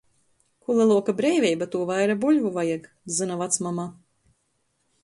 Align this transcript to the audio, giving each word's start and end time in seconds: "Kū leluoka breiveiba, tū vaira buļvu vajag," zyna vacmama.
"Kū 0.67 0.75
leluoka 0.77 1.15
breiveiba, 1.19 1.67
tū 1.75 1.83
vaira 1.91 2.17
buļvu 2.25 2.53
vajag," 2.59 2.89
zyna 3.21 3.39
vacmama. 3.45 3.91